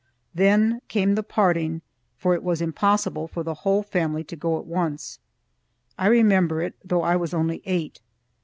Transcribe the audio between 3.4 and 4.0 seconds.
the whole